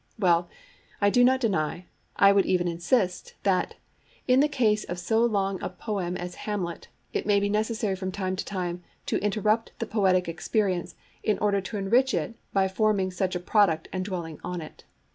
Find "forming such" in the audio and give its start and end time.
12.67-13.35